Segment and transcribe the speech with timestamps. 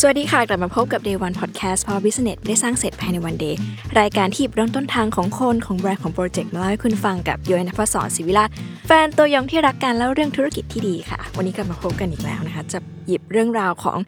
[0.00, 3.58] สวัสดีค่ะ กลับมาพบกับ Day One Podcast พราะ Business ไม่ได้สร้างเสร็จภายในวันเดย์
[4.00, 8.44] รายการที่หยิบเริ่มต้นทางของคนของแบรนด์ของโปรเจกต์มาเล่าให้คุณฟังกับย้อยนภศรศิวิรา
[8.86, 13.98] แฟนตัวยงที่รักกันเล่าเรื่องธุรกิจที่ดีค่ะ วันนี้กลับมาพบกันอีกแล้วนะคะ จะหยิบเรื่องราวของ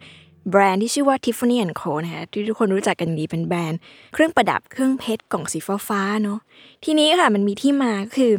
[0.49, 3.79] แบรนด์ที่ชื่อว่า Tiffany Co นะคะที่ทุกคนรู้จักกันดีเป็นแบรนด์
[4.13, 6.39] เครื่องประดับเครื่องเพชรกล่องสีฟ้าเนาะ
[6.85, 8.31] ทีนี้ค่ะมันมีที่มาคือ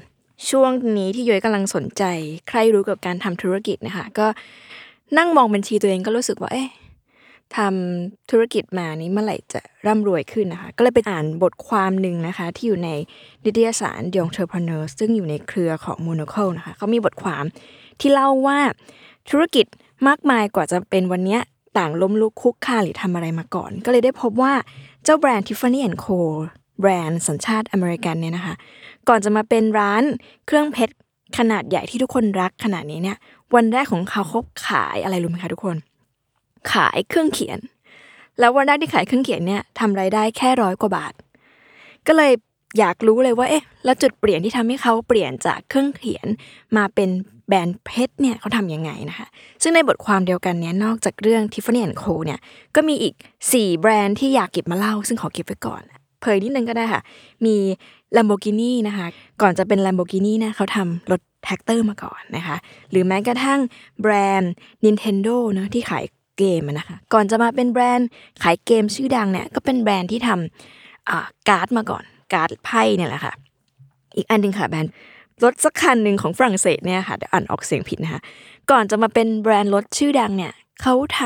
[0.50, 2.02] ช่วงนี้ที่ย้อยกำลังสนใจ
[2.48, 4.26] ใครรู้กับการทำธุรกิจนะคะก็
[5.18, 6.68] นั่งมองบัญชีตัวเองก็รู้สึกว่าเอ๊ะ
[7.56, 12.90] ทำธุรกิจมานี้เมื่อไหร่จะร่ำรวยขึ้นนะคะ ก็เลยไปอ่านบทความหนึ่งนะคะ ที่อยู่ใน
[13.44, 17.44] นิตยสาร The Entrepreneur ซึ่งอยู่ในเครือของ Monocle นะคะเขามีบทความ
[18.00, 18.58] ที่เล่าว่า
[19.30, 19.66] ธุรกิจ
[20.08, 21.38] มากมายกว่าจะเป็นวันนี้
[21.78, 24.52] ต่างล้มลุกคุกคานหรือทำอะไรมาก่อน ก็เลยได้พบว่า
[25.04, 26.18] เจ้าแบรนด์ Tiffany Co
[26.80, 28.54] แบรนด์สัญชาติอเมริกันเนี่ยนะคะ
[29.08, 30.02] ก่อนจะมาเป็นร้าน
[30.46, 30.94] เครื่องเพชร
[31.38, 33.16] ขนาดใหญ่ที่ทุกคนรักขนาดนี้เนี่ย
[33.54, 35.76] วันแรกของเขาเขาขายอะไรรู้ไหมคะทุกคน
[36.72, 37.58] ขายเครื่องเขียน
[38.38, 41.12] แล้ววันแรกที่ขายเครื่องเขียนเนี่ยทำรายได้แค่ร้อยกว่าบาท
[42.06, 42.32] ก็เลย
[42.78, 46.26] อยากรู้เลยว่าเอ๊ะแล้วจุดเปลี่ยนที่ทำให้เขาเปลี่ยนจากเครื่องเขียน
[46.76, 47.10] มาเป็น
[47.48, 49.26] แบรนด์เพชรเนี่ยเขาทำยังไงนะคะ
[49.62, 52.38] ซึ่งในบทความเดียวกันเนี้ยนอกจากเรื่อง Tiffany Co เนี่ย
[52.74, 53.14] ก็มีอีก
[53.48, 55.82] 4 แบรนด์ที่อยากเก็บมาเล่า ซึ่งขอเก็บไว้ก่อน
[56.20, 57.02] เผยนิดนึงก็ได้ค่ะ
[57.46, 57.56] มี
[58.16, 59.06] Lamborghini นะคะ
[59.42, 62.56] ก่อนจะเป็น Lamborghini นะเขาทำรถแทรกเตอร์มาก่อนนะคะ
[62.90, 63.60] หรือแม้กระทั่ง
[64.00, 64.52] แบรนด์
[64.84, 66.04] Nintendo เนะที่ขาย
[66.38, 68.08] เกมอะนะคะก่อนจะมาเป็นแบรนด์
[68.42, 73.34] ขายเกมชื่อดังเนี่ยก็เป็นแบรนด์ที่ทำการ์ดมาก่อนการ์ดไพ่เนี่ยแหละค่ะ
[74.16, 74.92] อีกอันหนึ่งค่ะแบรนด์
[75.44, 78.20] รถสักคันหนึ่งของฝรั่งเศสเนี่ยค่ะเดี๋ยวอ่านออกเสียงผิดนะคะ
[78.70, 80.52] ก่อนจะมาเป็นแบรนด์รถชื่อดังเนี่ย
[80.82, 81.22] เขาท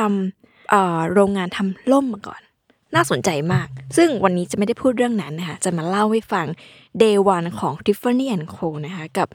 [0.53, 2.41] ำโรงงานทำล่มมาก่อน
[2.95, 6.47] น่าสนใจมาก ซึ่งวันนี้จะไม่ได้พูดเรื่องนั้นนะคะจะมาเล่าให้ฟัง
[7.03, 8.27] day one ของ Tiffany
[8.57, 9.29] Co นะคะกับ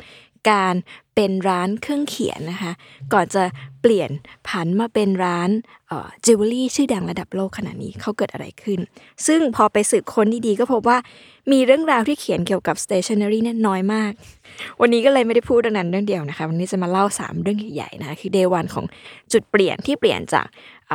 [0.49, 0.73] การ
[1.15, 2.71] เป็นร้านเครื่องเขียนนะคะ
[3.13, 3.43] ก่อนจะ
[3.81, 4.09] เปลี่ยน
[4.47, 5.49] ผันมาเป็นร้าน
[6.25, 8.79] จิวเวลรี่ชื่อดังระดับโลกขนาดนี้เขาเกิดอะไรขึ้น
[9.27, 10.97] ซึ่งพอไปสืบค้นดีๆ ก็พบว่า
[11.51, 14.11] มีเรื่องราวที่เขียนเกี่ยวกับ stationery เนี่ยน้อยมาก
[14.81, 18.85] วันนี้ก็เลยไม่ได้พูดเรื่องนั้นเรื่องเดียวนะคะ วันนี้จะมาเล่า 3 เรื่องใหญ่ๆนะคะคือ day one ของ
[19.33, 20.45] จุดเปลี่ยนที่เปลี่ยนจาก
[20.91, 20.93] อ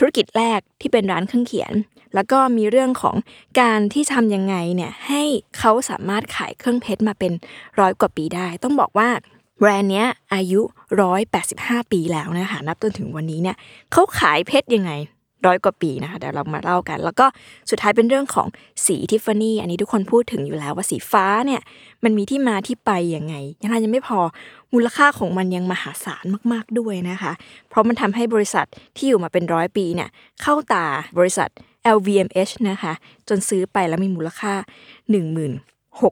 [0.00, 1.72] ธุรกิจแรกที่เป็นร้านเครื่องเขียน
[2.14, 3.16] แล้วก็มีเรื่องของ
[3.60, 5.22] การที่ทำยังไงเนี่ยให้
[5.58, 7.32] เขาสามารถขายเครื่องเพชรมาเป็น
[7.80, 9.08] ร้อยกว่าปีได้ ต้องบอกว่า
[9.58, 10.60] แบรนด์เนี้ยอายุ
[11.26, 13.56] 185 ปีแล้วนะคะ นับจนถึงวันนี้เนี่ย
[13.92, 14.92] เขาขายเพชรยังไง
[15.46, 17.26] ร้อยกว่าปีนะคะเดี๋ยวเรามาเล่ากัน แล้วก็
[17.70, 18.46] สุดท้ายเป็นเรื่องของ
[18.86, 21.60] สีทิฟฟานี่อันนี้ทุกคนพูดถึงอยู่แล้วว่าสีฟ้าเนี่ย
[22.04, 24.20] มันมีที่มาที่ไปยังไง ยังไงยังไม่พอ
[24.72, 27.32] มูลค่าของมันยังมหาศาลมาก ๆด้วยนะคะ
[27.68, 30.08] เพราะมันทำให้บริษัทที่อยู่มาเป็นร้อยปีเนี่ย
[30.42, 30.86] เข้าตา
[31.18, 31.48] บริษัท
[31.96, 32.92] LVMH นะคะ
[33.28, 34.54] จนซื้อไปแล้วมีมูลค่า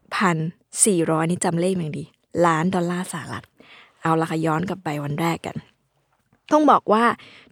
[0.06, 2.04] 16,400 นี่จำเลขอย่างดี
[2.46, 3.44] ล้านดอลลาร์สหรัฐ
[4.02, 5.56] เอาละค่ะย้อนกลับไปวันแรกกัน
[6.52, 7.04] ต้องบอกว่า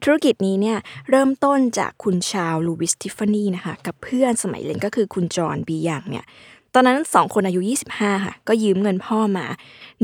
[0.02, 0.78] ธุรกิจนี้เนี่ย
[1.10, 6.26] เริ่มต้นจากคุณชาวลูวิสทิฟฟานี่นะคะกับเพื่อนสมัยเรียนก็คือคุณจอห์นบียังเนี่ย
[6.74, 7.60] ตอนนั้นสองคนอายุ
[7.92, 9.46] 25 ค่ะ ก็ยืมเงินพ่อมา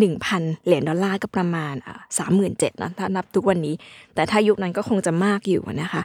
[0.04, 1.74] 1,000 เหรียญดอลลาร์ก็ประมาณ
[2.18, 3.74] สามหมื่นเจ็ดนะถ้านับทุกวันนี้
[4.14, 6.02] แต่ถ้ายุคนั้นก็คงจะมากอยู่นะคะ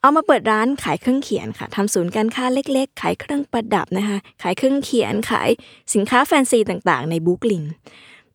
[0.00, 5.50] เอามาเปิดร้านขายเครื่องเขียนค่ะทำศูนย์การค้าเล็กๆ ขายเครื่องประดับนะคะ ขายเครื่องเขียนขาย
[5.94, 7.64] สินค้าแฟนซีต่างๆ ในบุ๊กลิน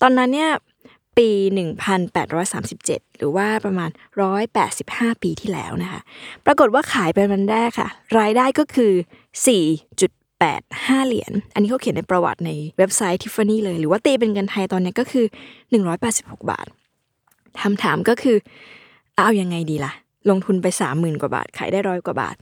[0.01, 0.51] ตอนนั้นเนี่ย
[1.17, 1.29] ปี
[2.43, 3.89] 1837 หรือว่าประมาณ
[4.55, 6.01] 185 ปีที่แล้วนะคะ
[6.45, 8.93] ปรากฏว่าขายไปวันแรกค่ะ รายได้ก็คือ
[9.95, 15.25] 4.85 เหรียญ อันนี้เขาเขียนในประวัติในเว็บไซต์ Tiffany เลย หรือว่าตีเป็นเงินไทยตอนนี้ก็คือ
[15.87, 16.67] 186 บาท
[17.61, 18.37] คำถามก็คือ
[19.15, 19.93] เอายังไงดีล่ะ
[20.29, 22.35] ลงทุนไป 30,000 กว่าบาท ขายได้ร้อยกว่าบาท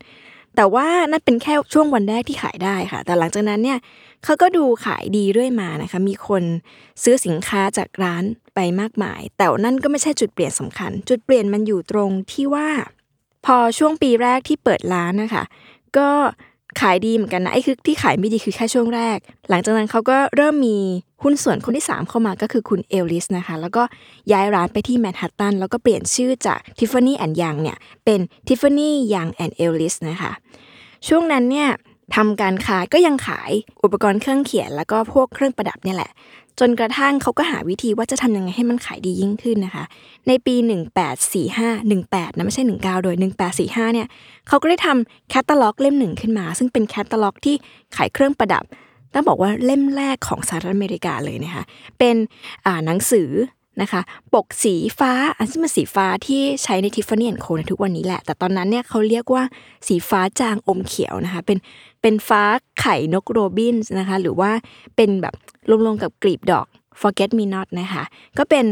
[0.55, 3.79] แต่ว่านั่นเป็นแค่ช่วงวันแรกที่ขายได้ค่ะ แต่หลังจากนั้นเนี่ย
[4.23, 6.43] เขาก็ดูขายดีเรื่อยมานะคะ มีคน
[7.03, 8.23] ซื้อสินค้าจากร้าน
[8.55, 12.69] ไปมากมาย แต่นั่นก็ไม่ใช่จุดเปลี่ยนสำคัญ จุดเปลี่ยนมันอยู่ตรงที่ว่า
[13.45, 15.43] พอช่วงปีแรกที่เปิดร้านนะคะ
[15.97, 16.09] ก็
[16.81, 19.17] ขายดีเหมือนกันนะไอ้คือที่ขายไม่ดีคือแค่ช่วงแรก
[19.49, 20.77] หลังจากนั้นเขาก็เริ่มมี
[21.23, 23.83] หุ้นส่วนคนที่ 3 เข้ามาก็คือคุณเอลลิสนะคะ แล้วก็
[24.31, 30.31] ย้ายร้านไปที่แมนฮัตตัน แล้วก็เปลี่ยนชื่อจาก Tiffany and Young เนี่ยเป็น Tiffany Young and Ellis นะคะ
[31.07, 31.69] ช่วงนั้นเนี่ย
[32.15, 33.51] ทำการค้าก็ยังขาย
[33.83, 36.11] อุปกรณ์เครื่องเขียน แล้วก็พวกเครื่องประดับเนี่ยแหละ
[36.59, 39.85] จนกระทั่งเขาก็หาวิธีว่าจะทำยังไงให้มันขายดียิ่งขึ้นนะคะ
[40.27, 40.55] ในปี
[41.35, 43.15] 1845 18นะไม่ใช่ 19 โดย
[43.55, 44.07] 1845 เนี่ย
[44.47, 47.55] เขาก็ได้ทำแคตตาล็อกเล่มหนึ่งขึ้นมา ซึ่งเป็นแคตตาล็อกที่
[47.95, 48.63] ขายเครื่องประดับ
[49.13, 51.63] ต้องบอกว่าเล่มแรกของสหรัฐอเมริกาเลยนะคะ
[51.99, 52.15] เป็น
[52.85, 53.29] หนังสือ
[53.81, 54.01] นะคะ
[54.33, 59.43] ปกสีฟ้าอันที่มันสีฟ้าที่ใช้ในทิฟฟานี่แอนโคในทุกวันนี้แหละ แต่ตอนนั้นเนี่ยเขาเรียกว่า
[59.87, 61.57] สีฟ้าจางอมเขียวนะคะ เป็น
[62.01, 62.43] เป็นฟ้า
[62.79, 64.51] ไข่นกโรบินนะคะ หรือว่า
[64.95, 65.33] เป็นแบบ
[65.85, 66.67] ลงๆกับกลีบดอก
[67.01, 68.03] Forget Me Not นะคะ
[68.37, 68.65] ก็เป็น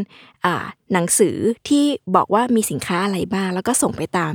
[0.94, 1.36] หนังสือ
[1.70, 4.34] ที่บอกว่ามีสินค้าอะไรบ้าง แล้วก็ส่งไปตาม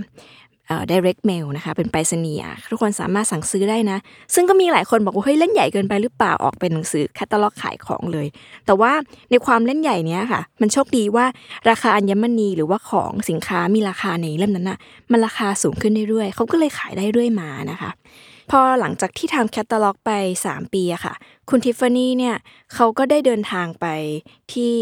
[0.91, 2.41] direct mail นะคะเป็นไปรษณีย์
[2.71, 3.99] ทุกคนสามารถสั่งซื้อได้นะ
[4.35, 8.27] ซึ่งก็มีหลายคนบอกว่าเฮ้ยเล่นใหญ่เกินไปหรือเปล่าออกเป็นหนังสือแคตตาล็อกขายของเลย
[8.67, 8.93] แต่ว่า
[9.31, 11.25] ในความเล่นใหญ่เนี้ยค่ะ มันโชคดีว่า
[11.71, 14.79] ราคาอัญมณีหรือว่าของสินค้ามีราคาในเล่มนั้นน่ะ
[15.13, 17.91] มันราคาสูงขึ้นเรื่อยๆเขาก็เลยขายได้เรื่อยมานะคะ
[18.51, 20.11] พอหลังจากที่ทำแคตตาล็อกไป
[20.47, 21.15] 3 ปีอะค่ะ
[21.49, 22.37] คุณทิฟฟานี่เนี่ย
[22.75, 23.87] เขาก็ได้เดินทางไป
[24.53, 24.75] ที่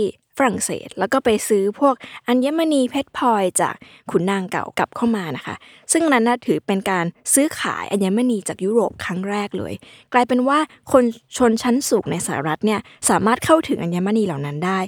[0.44, 1.94] รั่งเศส แล้วก็ไปซื้อพวก
[2.28, 3.74] อัญมณีเพชรพลอยจาก
[4.10, 5.54] ขุนนางเก่ากลับเข้ามานะคะ
[5.92, 9.72] ซึ่งนั้นนะถือเป็นการซื้อขายอัญมณีจากยุโรปครั้งแรกเลย
[10.12, 10.58] กลายเป็นว่า
[10.92, 11.04] คน
[11.36, 14.80] ชนชั้นสูงในสหรัฐเนี่ยสามารถเข้าถึงอัญมณีเหล่านั้นได้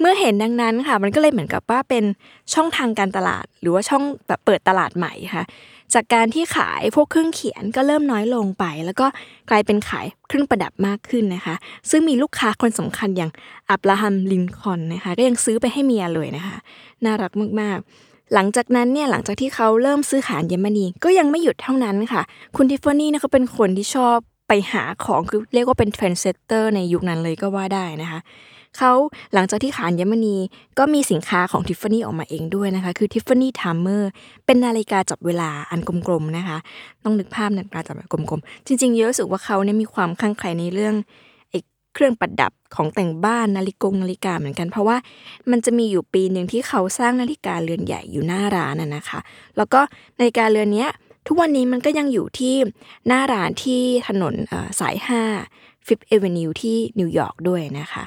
[0.00, 2.04] เมื่อเห็นดังนั้นค่ะ มันก็เลยเหมือนกับว่าเป็น
[2.54, 5.44] ช่องทางการตลาด หรือว่าช่องแบบเปิดตลาดใหม่ค่ะ
[5.94, 9.06] จากการที่ขายพวกเครื่องเขียนก็เริ่มน้อยลงไป แล้วก็
[9.50, 11.54] กลายเป็นขายเครื่องประดับมากขึ้นนะคะ
[11.90, 13.30] ซึ่งมีลูกค้าคนสำคัญอย่าง
[13.70, 16.56] อับราฮัมลินคอล์นนะคะ ก็ยังซื้อไปให้เมียเลยนะคะ
[17.04, 22.22] น่ารักมากๆ หลังจากนั้นเนี่ยหลังจากที่เขาเริ่มซื้อขายอัญมนีก็ยังไม่หยุดเท่านั้นค่ะ
[22.56, 24.16] คุณทิฟฟานี่เนี่ยเขาเป็นคนที่ชอบ
[24.48, 28.20] ไปหาของคือเรียกว่าเป็น trendsetter ในยุคนั้นเลยก็ว่าได้นะคะ
[28.78, 28.92] เขา
[29.34, 30.36] หลังจากที่ขายอัญมณี
[30.78, 34.10] ก็มีสินค้าของทิฟฟานี่ออกมาเองด้วยนะคะ คือทิฟฟานี่ timer
[34.46, 36.58] เป็นนาฬิกาจับเวลาอันกลมๆนะคะ
[37.04, 40.94] ต้องนึกภาพนาฬิกาจับกลมๆ จริงๆ เยอะสึกว่าเขาเนี่ยมีความคลั่งไคล้ในเรื่อง
[41.50, 41.54] ไอ
[41.94, 44.96] เครื่องประดับของแต่งบ้านนาฬิกงนาฬิกาเหมือนกัน เพราะว่า
[45.50, 49.20] มันจะมีอยู่ปีหนึ่งที่เขาสร้างนาฬิกาเรือนใหญ่อยู่หน้าร้านน่ะนะคะ
[49.56, 49.80] แล้วก็
[50.18, 50.86] นาฬิกาเรือนนี้
[51.26, 52.54] ทุกวันนี้มันก็ยังอยู่ที่
[53.06, 54.34] หน้าร้านที่ถนน
[54.80, 54.96] สาย
[55.40, 58.04] 5 Fifth Avenue ที่นิวยอร์กด้วยนะคะ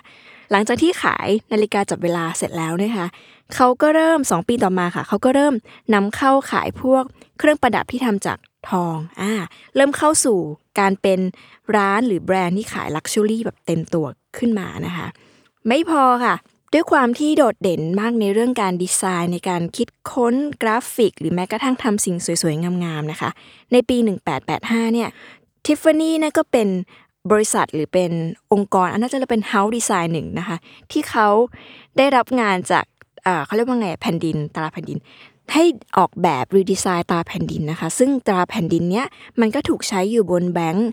[0.52, 3.08] หลังจากที่ขายนาฬิกาจับเวลาเสร็จแล้วนะคะ
[3.56, 5.54] เขาก็เริ่ม 2 ปีต่อมาค่ะ เขาก็เริ่ม
[5.94, 7.04] นำเข้าขายพวก
[7.40, 8.38] เครื่องประดับที่ทำจาก
[8.70, 9.32] ทองอ่า
[9.76, 10.38] เริ่มเข้าสู่
[10.80, 11.20] การเป็น
[11.76, 14.06] ร้านหรือแบรนด์ที่ขายลักชัวรี่แบบเต็มตัว
[14.38, 15.08] ขึ้นมานะคะ
[15.68, 16.36] ไม่พอค่ะ
[16.74, 23.30] ด้วยความที่โดดเด่นมากในเรื่องการดีไซน์ ในการคิดค้นกราฟิก หรือแม้กระทั่งทำสิ่งสวยๆ งามๆ นะคะ
[23.72, 23.98] ในปี
[24.46, 25.10] 1885 เนี่ย
[25.66, 26.68] ทิฟฟานี่นะก็เป็น
[27.32, 28.12] บริษัทหรือเป็น
[28.54, 30.58] องค์กรอันน่าจะเป็นเฮาส์ดีไซน์หนึ่งนะคะ
[30.92, 31.28] ที่เขา
[31.98, 32.86] ได้รับงานจาก
[33.46, 35.00] เขาเรียกว่าไงแผ่นดินตราแผ่นดิน
[35.54, 35.66] ให้
[35.98, 39.06] ออกแบบ redesign ตราแผ่นดินนะคะ ซึ่งตราแผ่นดินเนี้ย
[39.40, 40.90] มันก็ถูกใช้อยู่บนแบงค์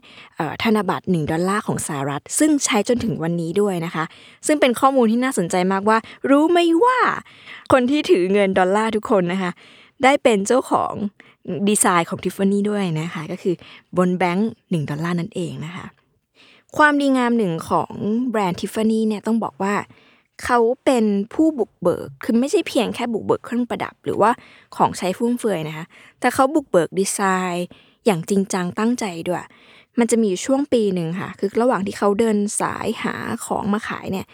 [0.62, 4.04] ธนบัตร 1 ดอลลาร์ของสหรัฐ ซึ่งใช้จนถึงวันนี้ด้วยนะคะ
[4.46, 5.98] ซึ่งเป็นข้อมูลที่น่าสนใจมากว่า
[6.30, 6.98] รู้ไหมว่า
[7.72, 9.50] คนที่ถือเงินดอลลาร์ทุกคนนะคะ
[10.04, 10.92] ได้เป็นเจ้าของ
[11.68, 13.54] ดีไซน์ของทิฟฟานี่ด้วยนะคะ ก็คือ
[13.96, 15.86] บนแบงค์1ดอลลาร์นั่นเองนะคะ
[16.76, 17.92] ความดีงามหนึ่งของ
[18.30, 19.74] แบรนด์ทิฟฟานี่เนี่ยต้องบอกว่า
[20.44, 21.04] เขาเป็น
[21.34, 24.30] ผู้บุกเบิก คือไม่ใช่เพียงแค่บุกเบิกเครื่องประดับ หรือว่า
[24.76, 25.84] ของใช้ฟุ่มเฟือยนะคะ
[26.20, 27.20] แต่เขาบุกเบิกดีไซ
[27.52, 27.66] น์
[28.06, 29.44] อย่างจริงจังตั้งใจด้วย
[29.98, 33.14] มันจะมีอยู่ช่วงปีหนึ่งค่ะ คือระหว่างที่เขาเดินสายหา
[33.46, 34.26] ของมาขายเนี่ย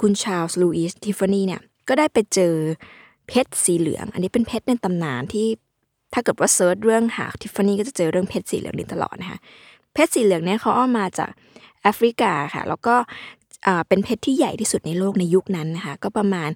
[0.00, 2.54] คุณชาลส์ลูอิสทิฟฟานี่เนี่ย ก็ได้ไปเจอ
[3.28, 5.46] เพชรสีเหลือง อันนี้เป็นเพชรในตำนานที่
[6.12, 9.38] ถ้าเกิดว่า search เรื่องหาทิฟฟานี่ก็จะเจอเรื่องเพชรสีเหลืองนี้ตลอดนะคะ
[9.92, 11.30] เพชรสีเหลืองเนี่ยเขาเอามาจาก
[11.86, 12.94] แอฟริกาค่ะ แล้วก็
[13.88, 16.50] เป็นเพชรที่ใหญ่ที่สุดในโลกในยุคนั้นนะคะ ก็ประมาณ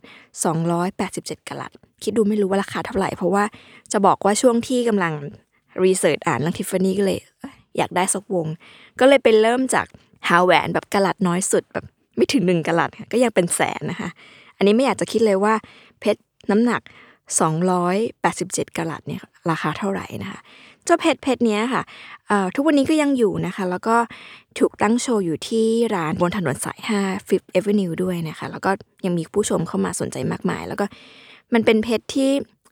[0.70, 1.72] 287กะลัต
[2.02, 3.44] คิดดูไม่รู้ว่าราคาเท่าไหร่ เพราะว่า
[3.92, 5.12] จะบอกว่าช่วงที่กำลัง
[5.84, 7.18] รีเสิร์ชอ่านเรื่องทิฟฟานี่ก็เลย
[7.76, 8.46] อยากได้สักวง
[9.00, 9.86] ก็เลยไปเริ่มจาก
[10.28, 11.84] หาแหวนแบบกะลัตน้อยสุดแบบ
[12.16, 14.10] ไม่ถึงหนึ่งกะลัตก็ยังเป็นแสนนะคะ
[14.56, 15.54] อันนี้ไม่อยากจะคิดเลยว่า
[16.00, 16.20] เพชร
[16.50, 16.80] น้ำหนัก
[18.00, 20.40] 287กะลัตเนี่ยราคาเท่าไหร่นะคะ
[20.84, 21.82] เจ้าเพชรเพชรเนี้ยค่ะ
[22.54, 23.96] ทุกวันนี้ก็ยังอยู่นะคะ แล้วก็
[24.58, 28.70] ถูกตั้งโชว์อยู่ที่ร้านบนถนนสาย5 Fifth Avenue ด้วยนะคะ แล้วก็
[29.04, 30.84] ยังมีผู้ชมเข้ามาสนใจมากมาย แล้วก็
[31.54, 32.30] มันเป็นเพชรที่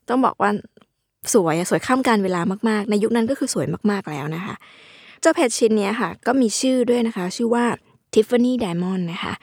[0.09, 0.51] ต้องบอกว่า
[1.35, 4.55] สวยสวยข้ามการเวลามากๆ ในยุคนั้นก็คือสวยมากๆแล้วนะคะ
[5.21, 7.65] เจ้าเพชรชิ้นนี้ค่ะ ก็มีชื่อด้วยนะคะ ชื่อว่า
[8.15, 9.35] Tiffany Diamond นะคะ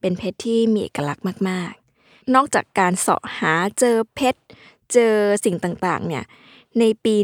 [0.00, 4.40] เป็นเพชรที่มีเอกลักษณ์มาก ๆ นอกจากการเสาะหาเจอเพชร
[4.92, 5.14] เจอ
[5.44, 6.24] สิ่งต่างๆ เนี่ย
[6.80, 7.14] ในปี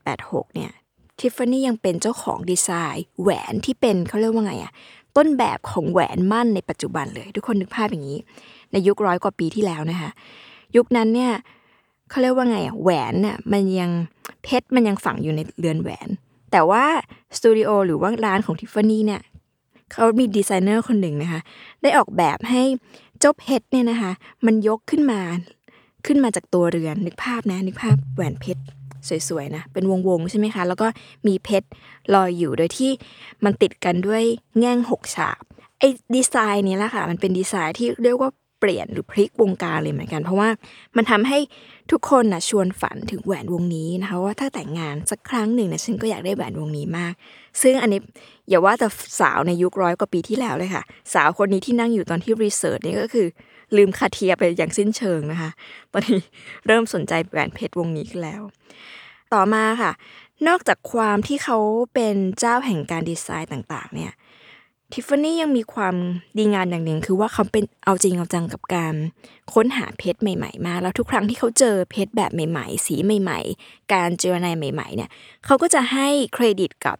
[0.00, 0.72] 1886 เนี่ย
[1.18, 4.72] ทิฟฟานี่ยังเป็นเจ้าของดีไซน์ แหวนที่เป็นเขาเรียกว่าไงอะ
[5.16, 8.18] ต้นแบบของแหวนมั่นในปัจจุบันเลย ทุกคนนึกภาพอย่างนี้
[8.72, 10.10] ในยุคร้อยกว่าปีที่แล้วนะคะ
[10.76, 11.32] ยุคนั้นเนี่ย
[12.10, 13.90] เขาเรียกว่าไงอะแหวนเนี่ยมันยัง
[14.42, 16.08] เพชรมันยังฝังอยู่ในเรือนแหวน
[16.52, 16.84] แต่ว่า
[17.36, 19.20] สตูดิโอหรือว่าร้านของทิฟฟานี่เนี่ย
[19.92, 21.40] เขามีดีไซเนอร์คนหนึ่งนะคะ
[21.82, 22.62] ได้ออกแบบให้
[23.20, 24.12] เจ้าเพชรเนี่ยนะคะ
[24.46, 25.20] มันยกขึ้นมา
[26.06, 28.62] ขึ้นมาจากตัวเรือนนึกภาพนะนึกภาพแหวนเพชร
[29.28, 30.86] สวยๆนะเป็นวงๆใช่ไหมคะ แล้วก็
[31.26, 31.68] มีเพชร
[32.14, 32.90] ลอยอยู่โดยที่
[33.44, 34.22] มันติดกันด้วย
[34.58, 35.38] แง่งหกฉาก
[35.78, 40.48] ไอ้ดีไซน์นี้แหละค่ะ มันเป็นดีไซน์ที่เรียกว่าเปลี่ยนหรือพลิกวงการเลยเหมือนกัน เพราะว่า
[40.96, 41.38] มันทำให้
[41.90, 47.12] ทุกคนนะชวนฝันถึงแหวนวงนี้นะคะว่าถ้าแต่งงานสักครั้งหนึ่งนะฉันก็อยากได้แหวนวงนี้มาก
[47.62, 48.00] ซึ่งอันนี้
[48.48, 48.88] อย่าว่าแต่
[49.20, 50.82] สาวในยุคร้อยกว่าปีที่แล้วเลยค่ะ
[51.14, 53.26] สาวคนนี้ที่นั่งอยู่ตอนที่รีเสิร์ชนี่ก็คือ
[53.76, 55.50] ลืมคาเทียไปอย่างสิ้นเชิงนะคะ
[55.92, 56.20] ตอนนี้
[56.66, 58.42] เริ่มสนใจแหวนเพชรวงนี้ขึ้นแล้ว
[59.34, 59.92] ต่อมาค่ะ
[60.48, 61.58] นอกจากความที่เขา
[61.94, 64.12] เป็นเจ้าแห่งการดีไซน์ต่างๆ เนี่ย
[64.92, 65.94] ทิฟฟานี่ยังมีความ
[66.38, 68.94] ดีงานอย่างหนึ่งคือว่าเขาเป็นเอาจริงเอาจังกับการ
[69.54, 75.10] ค้นหาเพชรใหม่ๆ มา แล้วทุกครั้งที่เขาเจอเพชรแบบใหม่ๆ สีใหม่ ๆ การเจรนายใหม่ ๆ เนี่ย
[75.44, 76.96] เขาก็จะให้เครดิตกับ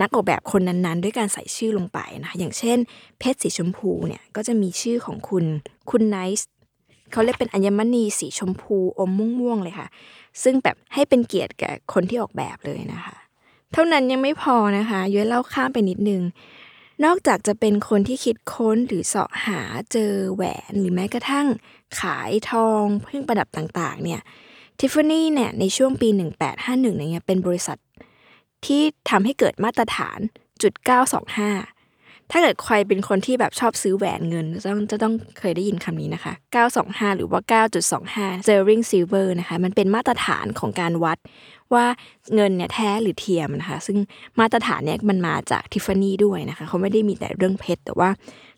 [0.00, 2.78] นักออกแบบคนนั้นๆ ด้วยการใส่ชื่อลงไปนะอย่างเช่น
[3.18, 5.44] เพชรสีชมพูเนี่ยก็จะมีชื่อของคุณ
[5.90, 6.51] คุณไนซ์
[7.12, 9.88] เขาเรียกเป็นอัญมณีสีชมพูอมม่วงๆเลยค่ะ
[10.42, 13.16] ซึ่งแบบให้เป็นเกียรติแก่คนที่ออกแบบเลยนะคะ
[13.72, 16.22] เท่านั้นยังไม่พอนะคะย้อยเล่าข้ามไปนิดนึง
[17.04, 19.60] นอกจากจะเป็นคนที่คิดค้นหรือเสาะหา
[19.92, 21.46] เจอแหวนหรือแม้กระทั่ง
[22.00, 24.20] ขายทองเครื่องประดับต่างๆเนี่ย
[24.78, 26.08] ทิฟฟานี่เนี่ยในช่วงปี
[26.54, 27.78] 1851เนี่ยเป็นบริษัท
[28.66, 30.18] ที่ทำให้เกิดมาตรฐาน
[30.62, 30.72] จุด
[31.30, 31.71] 925
[32.32, 36.32] ถ้าเกิดใครเป็นคนที่แบบชอบซื้อแหวนเงินจะต้องจะต้องเคยได้ยินคำนี้นะคะ
[36.74, 37.40] 925 หรือว่า
[37.92, 41.18] 9.25 sterling silver นะคะ มันเป็นมาตรฐานของการวัด
[41.74, 41.84] ว่า
[42.34, 43.98] เงินเนี่ยแท้หรือเทียมนะคะ ซึ่ง
[44.40, 48.10] มาตรฐานเนี่ยมันมาจากทิฟฟานี่ด้วยนะคะ เขาไม่ได้มีแต่เรื่องเพชร แต่ว่า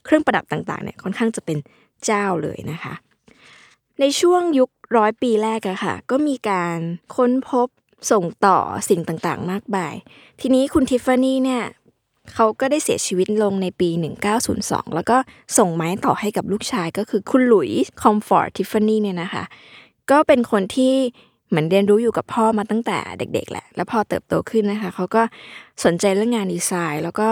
[0.05, 1.59] เครื่องประดับต่างๆเนี่ยค่อนข้างจะเป็น
[2.05, 2.95] เจ้าเลยนะคะ
[4.01, 6.79] ในช่วงยุคร้อยปีแรกอะค่ะ ก็มีการ
[7.17, 7.69] ค้นพบ
[8.11, 9.95] ส่งต่อสิ่งต่างๆ มากมาย
[10.41, 11.63] ทีนี้คุณทิฟฟานี่เนี่ย
[12.33, 13.89] เขาก็ได้เสียชีวิตลงในปี
[14.43, 15.17] 1902 แล้วก็
[15.59, 19.45] ส่งไม้ต่อให้กับลูกชายก็คือคุณหลุยส์คอมฟอร์ตทิฟฟานี่เนี่ยนะคะ
[20.11, 20.95] ก็เป็นคนที่
[21.49, 25.23] เหมือนเรียนรู้อยู่กับพ่อมาตั้งแต่เด็กๆแหละ แล้วพอเติบโตขึ้นนะคะ เขาก็
[25.85, 27.29] สนใจเรื่องงานดีไซน์ แล้วก็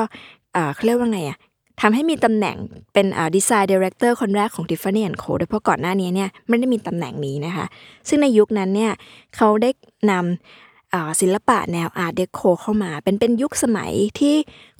[0.75, 1.39] เขาเรียกว่าไงอะ
[1.81, 2.57] ทำให้มีตำแหน่ง
[2.93, 3.07] เป็น
[3.37, 7.67] design director คนแรกของ Tiffany Co โดยเพราะก่อนหน้านี้เนี่ยไม่ได้มีตำแหน่งนี้นะคะ
[8.09, 8.93] ซึ่งในยุคนั้นเนี่ย
[9.37, 9.71] เขาได้
[10.11, 10.72] นำ
[11.21, 14.35] ศิลปะแนว Art Deco เข้ามา เป็นเป็นยุคสมัยที่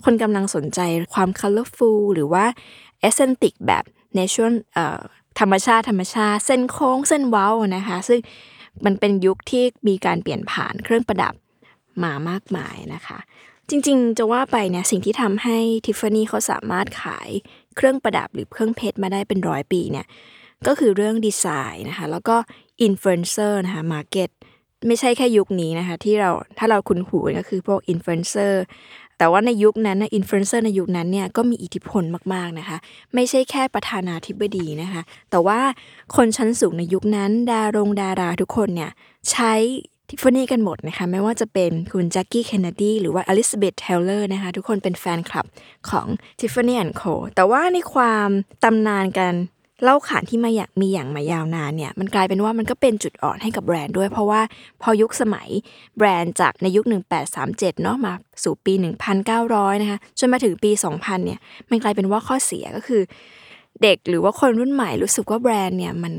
[0.05, 0.79] คนกำลังสนใจ
[1.13, 2.45] ความ colorful หรือว่า
[2.99, 3.83] authentic แบบ
[4.15, 4.53] เนชั่น
[5.39, 8.19] ธรรมชาติธรรมชาติ เส้นโค้งเส้นเว้านะคะ ซึ่ง
[8.85, 11.33] มันเป็นยุคที่มีการเปลี่ยนผ่านเครื่องประดับ
[12.03, 13.19] มามากมายนะคะ
[13.69, 17.29] จริงๆ จะว่าไปเนี่ยสิ่งที่ทำให้ทิฟฟานี่เขาสามารถขาย
[17.75, 20.05] เครื่องประดับหรือเครื่องเพชรมาได้เป็นร้อยปีเนี่ย
[20.67, 22.35] ก็คือเรื่องดีไซน์นะคะ แล้วก็
[22.81, 24.29] อินฟลูเอนเซอร์นะคะ market
[24.87, 28.63] ไม่ใช่แค่ยุคนี้นะคะ ที่เราถ้าเราคุ้นหูก็คือพวกอินฟลูเอนเซอร์
[29.17, 32.77] แต่ว่าในยุคนั้นอินฟลูเอนเซอร์ในยุคนั้นเนี่ยก็มีอิทธิพลมากๆนะคะ
[33.13, 35.59] ไม่ใช่แค่ประธานาธิบดีนะคะ แต่ว่า
[36.15, 38.91] คนชั้นสูงในยุคนั้น ดารงดาราทุกคนเนี่ย
[39.31, 39.53] ใช้
[40.09, 45.45] ทิฟฟานี่กันหมดนะคะ ไม่ว่าจะเป็นคุณแจ็คกี้เคนเนดีหรือว่าเอลิซาเบธเทย์เลอร์นะคะ ทุกคนเป็นแฟนคลับ
[45.89, 46.07] ของ
[46.39, 47.03] Tiffany and Co
[47.35, 48.29] แต่ว่าในความ
[48.63, 49.33] ตำนานกัน
[49.83, 54.41] เล่าขานที่มาอยากมีอย่างมายาวนานเนี่ยมันกลายเป็นว่ามันก็เป็นจุดอ่อนให้กับแบรนด์ด้วย เพราะว่า
[54.81, 55.49] พอยุคสมัย
[55.97, 56.85] แบรนด์จากในยุค
[57.33, 58.13] 1837 เนาะมา
[58.43, 58.73] สู่ปี
[59.27, 63.01] 1900 นะคะจนมาถึงปี 2000 เนี่ยมันกลายเป็นว่าข้อเสียก็คือ
[63.83, 66.13] เด็กหรือว่าคนรุ่นใหม่รู้สึกว่าแบรนด์เนี่ยมัน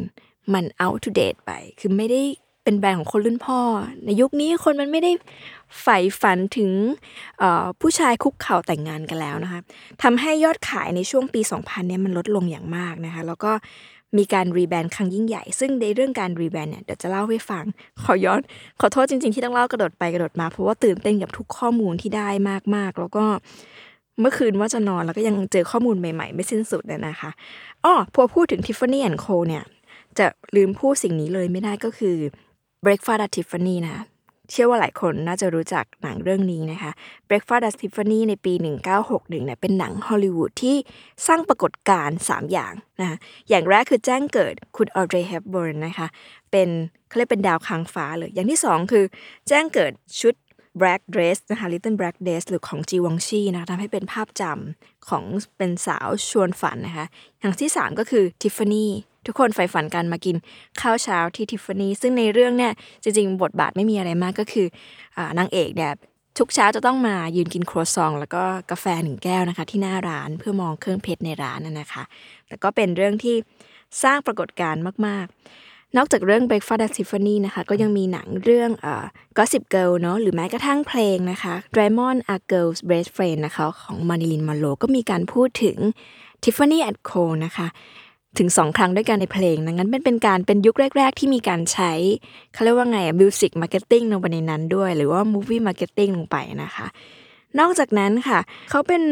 [0.55, 2.23] มัน out to date ไป คือไม่ได้
[2.65, 3.61] เป็นแบรนด์ของคนรุ่นพ่อ
[4.05, 5.11] ในยุคนี้คนมันไม่ได้
[5.83, 6.71] ใฝ่ฝันถึง
[7.81, 9.61] ผู้ชายคุกเข่าแต่งงานกันแล้วนะคะ
[10.03, 13.53] ทำให้ยอดขายในช่วงปี 2000 เนี่ยมันลดลงอย่างมากนะคะ แล้วก็
[14.19, 17.65] มีการรีแบรนด์ครั้งยิ่งใหญ่ ซึ่งในเรื่องการรีแบรนด์เนี่ยเดี๋ยวจะเล่าให้ฟัง
[18.03, 18.41] ขอย้อน
[18.81, 22.29] ขอโทษจริง ๆ ที่ต้องเล่ากระโดดไปกระโดดมา เพราะว่าตื่นเต้นกับทุกข้อมูลที่ได้
[22.77, 23.25] มากๆ แล้วก็
[24.21, 27.31] เมื่อคืนว่าจะนอนแล้วก็ยังเจอข้อมูลใหม่ๆ ไม่สิ้นสุดเลยนะคะ
[27.85, 29.65] อ๋อพอพูดถึง Tiffany Co เนี่ย
[30.19, 32.17] จะลืมพูดสิ่งนี้เลยไม่ได้ก็คือ
[32.85, 34.05] breakfast at Tiffany นะ
[34.51, 36.93] เชื่อว่าหลายคนน่าจะรู้จักหนังเรื่องนี้นะคะ
[37.29, 38.53] Breakfast at Tiffany ในปี
[38.95, 40.77] 1961เนี่ยเป็นหนังฮอลลีวูดที่
[41.27, 43.17] สร้างปรากฏการณ์ 3 อย่างนะคะ
[43.49, 46.07] อย่างแรกคือแจ้งเกิดคุณออเดรย์เฮปเบิร์นนะคะ
[46.53, 46.69] เป็น
[47.09, 49.05] เขาเรียกเป็นดาวค้างฟ้าเลย อย่างที่สองคือ
[49.49, 50.35] แจ้งเกิดชุด
[50.81, 55.25] Black Dress นะคะ Little Black Dress หรือของจีวองชีนะคะทำให้เป็นภาพจำของ
[55.59, 57.07] เป็นสาวชวนฝันนะคะ
[57.41, 58.87] อย่างที่ 3 ก็คือ Tiffany
[59.27, 60.37] ทุกคนใฝ่ฝันกันมากิน
[60.81, 64.67] ข้าวเช้าที่ทิฟฟานี่ซึ่งในเรื่องเนี่ยจริงๆ บทบาทไม่มีอะไรมากก็คือ
[65.17, 65.93] อนางเอกเนี่ย
[66.39, 72.03] ทุกเช้าจะต้องมายืนกินครัวซอง แล้วก็กาแฟหนึ่งแก้วนะคะ ที่หน้าร้านเพื่อมองเครื่องเพชรในร้านน่ะนะคะ
[72.49, 73.37] แต่ก็เป็นเรื่องที่
[74.03, 79.05] สร้างปรากฏการณ์มาก ๆ นอกจากเรื่อง Breakfast at Tiffany นะคะ ก็ยังมีหนังเรื่องเอ่อ
[79.37, 85.79] Gossip Girl เนาะหรือแม้กระทั่งเพลงนะคะ Diamond a Girl's Best Friend นะคะ ของมาริลินมอนโรก็มีการพูดถึง
[86.45, 86.79] Tiffany
[87.11, 87.67] Co นะคะ
[88.39, 91.93] ถึงสองครั้งด้วยกันในเพลงนั้นเป็นเป็นการเป็นยุคแรก ๆ ที่มีการใช้
[92.53, 96.87] เขาเรียกว่าไง music marketing ลงไปในนั้นด้วย หรือว่า movie marketing ลงไปนะคะ
[97.61, 98.39] นอกจากนั้นค่ะ
[98.71, 99.03] เขาเป็น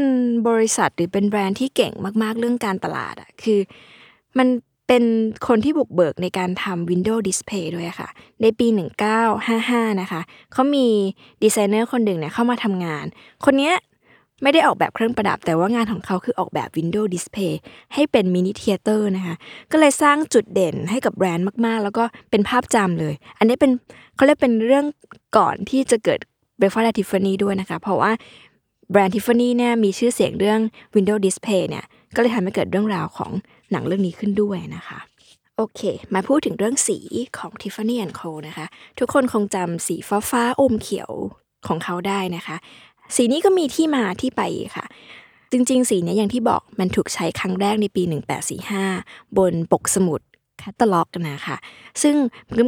[0.48, 3.60] บริษัทหรือเป็นแบรนด์ที่เก่งมากๆเรื่องการตลาดอะคือ
[4.38, 4.48] มัน
[4.88, 5.04] เป็น
[5.48, 8.08] คนที่บุกเบิกในการทำ Windows Display ด้วยค่ะ
[8.42, 8.66] ในปี
[9.34, 10.20] 1955 นะคะ
[10.52, 10.86] เขามี
[11.42, 13.04] ดีไซเนอร์คนหนึ่งเนี่ยเข้ามาทำงาน
[13.44, 13.72] คนนี้
[14.42, 17.52] ไม่ได้ออกแบบเครื่องประดับ แต่ว่างานของเขาคือออกแบบ Windows Display
[17.94, 19.34] ให้เป็น mini theater นะคะ
[19.72, 23.70] ก็เลยสร้างจุดเด่นให้กับแบรนด์มากๆ แล้วก็เป็นภาพจำเลย อันนี้เป็น
[24.16, 24.84] เขาเรียกเป็นเรื่อง
[25.36, 26.20] ก่อนที่จะเกิด
[26.58, 28.10] Breakfast at Tiffany ด้วยนะคะ เพราะว่า
[28.90, 30.60] แบรนด์ Tiffany เนี่ยมีชื่อเสียงเรื่อง
[30.94, 31.84] Windows Display เนี่ย
[32.14, 33.30] ก็เลยทำให้เกิดเรื่องราวของ
[33.70, 34.98] หนังเรื่องนี้ขึ้นด้วยนะคะ
[35.56, 35.80] โอเค
[36.14, 36.98] มาพูดถึงเรื่องสี
[37.38, 38.66] ของ Tiffany Co นะคะ
[38.98, 41.10] ทุกคนคงจำสีฟ้าฟ้าอมเขียว
[41.66, 42.56] ของเขาได้นะคะ
[43.14, 44.42] สีนี้ก็มีที่มาที่ไป
[44.76, 44.84] ค่ะ
[45.52, 48.02] จริงๆ สีนี้อย่างที่บอกมันถูกใช้ครั้งแรกในปี
[48.90, 50.20] 1845 บนปกสมุด
[50.58, 51.56] แคตตาล็อกนะคะ
[52.02, 52.14] ซึ่ง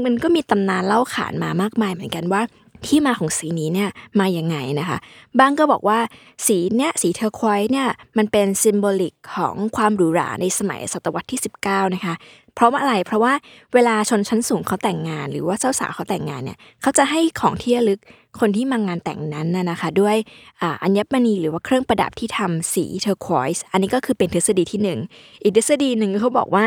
[0.05, 2.43] มันก็มีตำนานเล่าขานมามากมายเหมือนกันว่า
[2.89, 4.99] ที่มาของสีนี้เนี่ยมาอย่างไงนะคะ
[5.39, 5.99] บางก็บอกว่า
[6.47, 7.89] สีเนี้ยสี turquoise เนี่ย
[8.19, 12.15] มันเป็น symbolic ของความหรูหราในสมัยศตวรรษที่ 19 นะคะ
[12.55, 13.33] เพราะว่าอะไร เพราะว่า
[13.75, 18.01] เวลาชนชั้นสูงเขาแต่งงาน หรือว่าเจ้าสาวเขาแต่งงานเนี่ยเขาจะให้ของที่ระลึก
[18.41, 20.17] คนที่มางานแต่งนั้นนะนะคะ ด้วย
[20.83, 24.99] อัญมณีหรือว่าเครื่องประดับที่ทำสี turquoise อันนี้ก็คือเป็นทฤษฎีที่หนึ่ง
[25.43, 26.67] อีกทฤษฎีหนึ่งเขาบอกว่า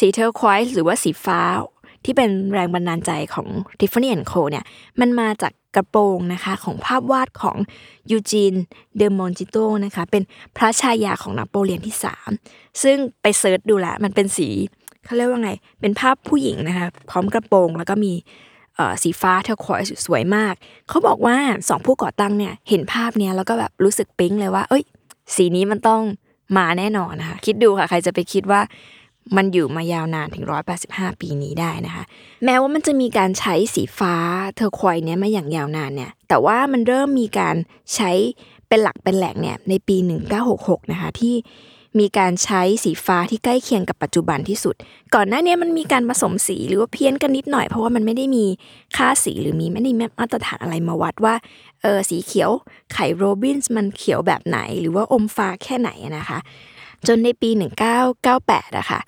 [0.00, 1.40] สี turquoise หรือว่าสีฟ้า
[2.06, 3.48] ที่เป็นแรงบันดาลใจของ
[3.80, 4.64] Tiffany Co เนี่ย
[5.00, 7.56] มันมาจากกระโปรงนะคะของภาพวาดของ
[8.10, 8.54] เออเฌนี
[8.96, 10.22] เดอมอนติโฆนะคะเป็น
[10.56, 11.96] พระชายาของนโปเลียนที่
[12.34, 14.48] 3 ซึ่งไป search ดูแล้วมันเป็นสี
[15.04, 18.12] เขาเรียกว่าไง เป็นภาพผู้หญิงนะคะพร้อมกระโปรงแล้วก็มี
[19.02, 20.54] สีฟ้า turquoise สวยมาก
[20.88, 21.36] เขาบอกว่า
[21.68, 24.84] สองผู้ก่อตั้งเนี่ยเห็นภาพเนี้ยแล้วก็แบบรู้สึกปิ๊งเลยว่า เอ้ย
[25.34, 26.02] สีนี้มันต้อง
[26.56, 28.60] มาแน่นอนนะคะ คิดดูค่ะ ใครจะไปคิดว่า
[29.36, 30.44] มันอยู่มายาวนานถึง
[30.82, 32.04] 185 ปีนี้ได้นะคะ
[32.44, 34.14] แม้ว่ามันจะมีการใช้สีฟ้า
[34.56, 37.56] เทอร์ควอยเนี้ยมาอย่างยาวนานเนี่ย แต่ว่ามันเริ่มมีการ
[37.94, 38.10] ใช้
[38.68, 39.96] เป็นหลักเป็นแหล่งเนี่ยในปี
[40.44, 41.34] 1966 นะคะที่
[41.98, 44.74] มีการใช้สีฟ้าที่ใกล้เคียงกับปัจจุบันที่สุด
[45.14, 48.44] ก่อนหน้านี้มันมีการผสมสีหรือว่าเพี้ยนกันนิดหน่อยเพราะว่ามันไม่ได้มี
[48.96, 51.34] ค่าสีหรือมีไม่ได้มาตรฐานอะไรมาวัดว่า
[51.82, 52.50] เออสีเขียว
[52.92, 56.38] ไข่โรบินส์มันเขียวแบบไหน หรือว่าอมฟ้าแค่ไหนนะคะ
[57.06, 57.50] จนในปี
[58.14, 59.00] 1998อะค่ะ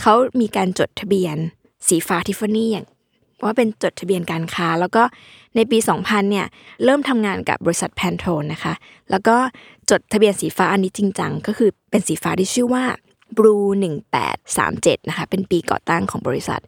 [0.00, 1.36] เขามีการจดทะเบียน
[1.88, 2.86] สีฟ้าทิฟฟานี่อย่าง
[3.44, 5.02] ว่าเป็นจดทะเบียนการค้า แล้วก็
[5.56, 6.46] ในปี 2000 เนี่ย
[6.84, 8.74] เริ่มทำงานกับบริษัทแพนโทนนะคะ
[9.10, 9.36] แล้วก็
[9.90, 12.84] จดทะเบียนสีฟ้าอันนี้จริงจังก็คือเป็นสีฟ้าที่ชื่อว่า
[13.36, 13.66] Blue
[14.36, 16.60] 1837 นะคะ เป็นปีก่อตั้งของบริษัท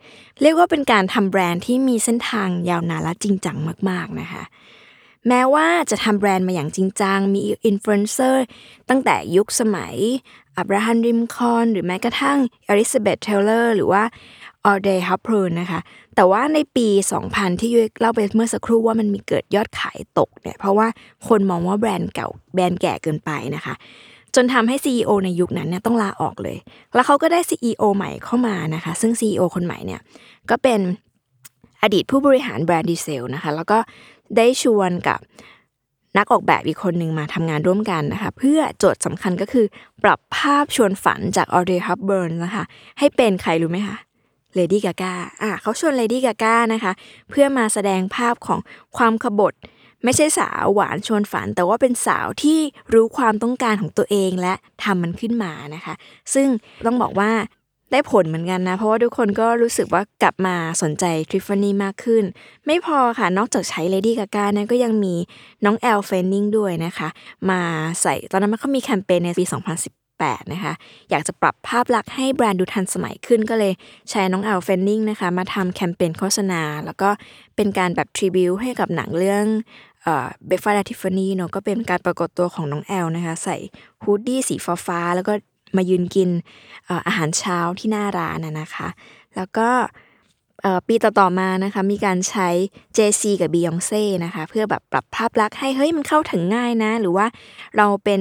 [0.42, 3.56] เรียกว่าเป็นการทำแบรนด์ที่มีเส้นทางยาวนานและจริงจัง
[3.90, 4.42] มาก ๆ นะคะ
[5.28, 8.44] แม้ว่าจะทำแบรนด์มาอย่างจริงจัง มีอินฟลูเอนเซอร์
[8.88, 9.94] ตั้งแต่ยุคสมัย
[10.56, 14.02] อับราฮัมลินคอล์น หรือแม้กระทั่งเอลิซาเบธเทย์เลอร์หรือว่า
[14.64, 15.80] ออเดรย์เฮปเบิร์นนะคะ
[16.14, 16.88] แต่ว่าในปี
[17.24, 20.87] 2000 ที่ยุ้ยเล่าไปเมื่อสักครู่ว่ามันมีเกิดยอดขายตกเนี่ย เพราะว่า
[21.28, 23.74] คนมองว่าแบรนด์เก่าแบรนด์แก่เกินไปนะคะ
[24.34, 26.58] จนทำให้ CEO ในยุคนั้นเนี่ยต้องลาออกเลย
[26.94, 30.00] แล้วเขาก็ได้ CEO ใหม่เข้ามานะคะ ซึ่ง CEO คนใหม่เนี่ย
[30.50, 30.80] ก็เป็น
[31.82, 33.78] อดีตผู้บริหารแบรนด์ดีเซลนะคะ แล้วก็
[34.37, 35.20] ได้ชวนกับ
[36.18, 39.66] นักออกแบบอีกคนหนึ่งมาทำงานร่วมกันนะคะ เพื่อโจทย์สำคัญก็คือ
[40.02, 42.64] ปรับภาพชวนฝันจากออเดรย์เฮปเบิร์นนะคะ
[42.98, 43.96] ให้เป็นใครรู้ไหมคะ
[44.54, 46.92] เลดี้กาก้าอะเขาชวนเลดี้กาก้านะคะ
[47.30, 48.60] เพื่อมาแสดงภาพของ
[48.96, 49.54] ความขบถ
[50.04, 52.58] ไม่ใช่สาวหวานชวนฝัน แต่ว่าเป็นสาวที่
[52.94, 55.94] รู้ความต้องการของตัวเองและทำมันขึ้นมานะคะ
[56.34, 56.48] ซึ่ง
[56.87, 57.30] ต้องบอกว่า
[57.94, 62.24] ได้ผลเหมือนกันนะ เพราะว่าทุกคนก็รู้สึกว่ากลับมาสนใจทิฟฟานี่มากขึ้น
[62.66, 65.14] ไม่พอค่ะ นอกจากใช้เลดี้กาก้านะก็ยังมี
[65.64, 67.09] น้องแอลแฟนนิงด้วยนะคะ
[67.50, 67.61] มา
[68.02, 69.44] ใส่ตอนนั้นมันเขามีแคมเปญในปี
[69.94, 70.72] 2018นะคะ
[71.11, 73.72] อยากจะปรับภาพลักษณ์ให้แบรนด์ดูทันสมัยขึ้นก็เลย
[74.11, 77.11] ใช้น้องแอลแฟนนิงนะคะมาทำแคมเปญโฆษณา แล้วก็
[77.57, 79.44] เป็นการแบบ tribute ให้กับหนังเรื่อง
[80.04, 83.57] Breakfast at Tiffany เนาะก็เป็นการปรากฏตัวของน้องแอลนะคะใส่
[84.02, 84.54] hoodie สี
[84.87, 85.33] ฟ้าๆแล้วก็
[85.76, 86.30] มายืนกิน
[87.06, 88.88] อาหารเช้าที่หน้าร้านนะคะ
[89.37, 89.68] แล้วก็
[90.88, 92.48] ปีต่อๆมานะคะมีการใช้
[92.96, 97.26] JC กับ Beyonce นะคะเพื่อแบบปรับภาพลักษณ์ให้เฮ้ยมันเข้าถึงง่ายนะ หรือว่า
[97.76, 98.20] เราเป็น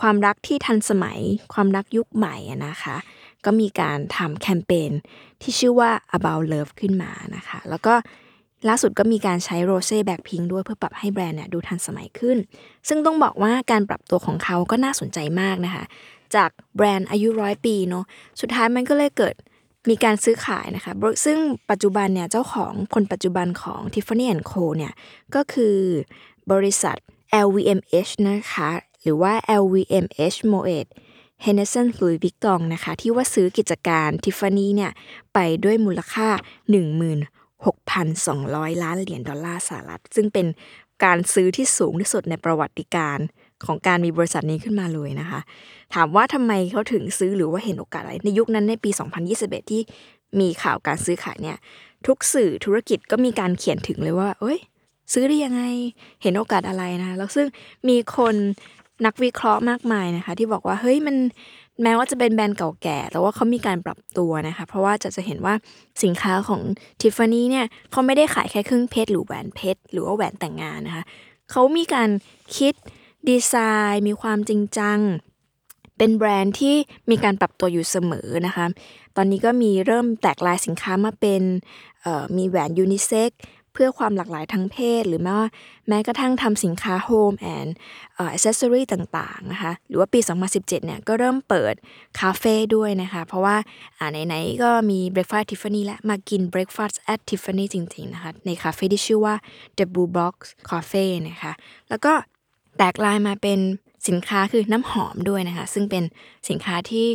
[0.00, 1.18] ความรักที่ทันสมัย
[1.54, 2.36] ความรักยุคใหม่
[2.66, 2.96] นะคะ
[3.44, 4.90] ก็มีการทำแคมเปญ
[5.42, 7.94] ที่ชื่อว่า about love ขึ้นมานะคะ แล้วก็
[8.68, 12.36] ล่าสุดก็มีการใช้โรเซ่แบ็คพิงด้วยเพื่อปรับให้แบรนด์เนี่ยดูทันสมัยขึ้น
[12.88, 15.84] ซึ่งต้องบอกว่าการปรับตัวของเขาก็น่าสนใจมากนะคะ
[16.36, 18.04] จากแบรนด์อายุร้อยปีเนาะ
[18.40, 19.34] สุดท้ายมันก็เลยเกิด
[19.90, 20.92] มีการซื้อขายนะคะ
[21.24, 21.38] ซึ่ง
[21.70, 24.92] ปัจจุบันเนี่ยเจ้าของคนปัจจุบันของ Tiffany Co เนี่ย
[25.34, 25.76] ก็คือ
[26.52, 26.96] บริษัท
[27.46, 28.70] LVMH นะคะ
[29.02, 29.32] หรือว่า
[29.62, 30.86] LVMH Moet
[31.44, 34.92] Hennessy Louis Vuitton นะคะ ที่ว่าซื้อกิจการ Tiffany เนี่ย
[35.34, 36.28] ไปด้วยมูลค่า
[37.56, 40.46] 16,200 ล้านเหรียญดอลลาร์สหรัฐ ซึ่งเป็น
[41.04, 43.18] การซื้อที่สูงที่สุดในประวัติการ
[43.66, 45.40] ของการมีบริษัทนี้ขึ้นมาเลยนะคะ
[45.94, 48.90] ถามว่าทำไมเขาถึงซื้อหรือว่าเห็นโอกาสอะไร ในยุคนั้นในปี
[49.30, 49.82] 2021 ที่
[50.40, 51.58] มีข่าวการซื้อขายเนี่ย
[52.06, 54.58] ทุกสื่อธุรกิจก็มีการเขียนถึงเลยว่า เอ้ย
[55.12, 55.62] ซื้อได้ยังไง
[56.22, 57.46] เห็นโอกาสอะไรนะ แล้วซึ่ง
[57.88, 58.34] มีคน
[59.06, 61.16] นักวิเคราะห์มากมายนะคะ ที่บอกว่าเฮ้ยมัน
[61.82, 65.54] แม้ว่าจะเป็นแบรนด์เก่าแก่ แต่ว่าเขามีการปรับตัวนะคะ เพราะว่าจะจะเห็นว่า
[66.02, 66.60] สินค้าของ
[67.00, 71.04] ทิฟฟานี่เนี่ยเขาไม่ได้ขายแค่เครื่องเพชรหรือแหวนเพชรหรือว่าแหวนแต่งงานนะคะ
[71.50, 72.08] เขามีการ
[72.56, 72.74] คิด
[73.28, 73.54] ดีไซ
[73.92, 75.00] น์ มีความจริงจัง
[75.98, 76.76] เป็นแบรนด์ที่
[77.10, 78.66] มีการปรับตัวอยู่เสมอนะคะ
[79.16, 81.42] ตอนนี้ก็มีเริ่มแตกไลน์สินค้ามาเป็น
[82.36, 83.30] มีแหวนยูนิเซ็ก
[83.72, 85.48] เพื่อความหลากหลายทางเพศ หรือแม้ว่า
[85.88, 87.74] แม้กระทั่งทำสินค้าโฮมแอนด์
[88.18, 91.74] อ c เซสซอรี่ต่างๆนะคะ หรือว่าปี 2017 เนี่ยก็เริ่มเปิด
[92.20, 93.56] คาเฟ่ด้วยนะคะ เพราะว่า
[94.26, 99.34] ไหนๆก็มี Breakfast Tiffany และมากิน Breakfast at Tiffany จริง ๆ นะคะ ในคาเฟ่ที่ชื่อว่า
[99.78, 100.34] The Blue Box
[100.68, 101.52] Cafe นะคะ
[101.90, 102.12] แล้วก็
[102.76, 103.58] แตกไลน์มาเป็น
[104.08, 106.04] สินค้าคือน้ำหอมด้วยนะคะ ซึ่งเป็น
[106.48, 107.06] สินค้าที่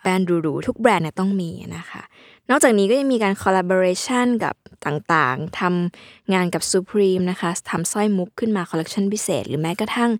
[0.00, 2.02] แบรนด์หรูๆทุกแบรนด์เนี่ยต้องมีนะคะ
[2.50, 4.54] นอกจากนี้ก็ยังมีการ collaboration กับ
[4.86, 10.10] ต่างๆทำงานกับ Supreme นะคะทำสร้อยมุกขึ้นมาคอลเลคชันพิเศษ หรือแม้กระทั่ง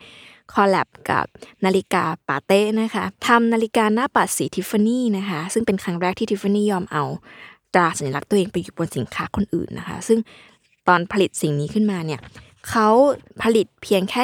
[0.53, 1.27] collab กับ
[1.65, 7.05] นาฬิกาปาเต็กนะคะทำนาฬิกาหน้าปัดสีทิฟฟานี่นะคะ ซึ่งเป็นครั้งแรกที่ทิฟฟานี่ยอมเอา
[7.75, 10.19] ตราสัญลักษณ์ตัวเองไปอยู่บนสินค้าคนอื่นนะคะ ซึ่ง
[10.89, 12.21] ตอนผลิตสิ่งนี้ขึ้นมาเนี่ย
[12.71, 12.89] เขา
[13.43, 14.21] ผลิตเพียงแค่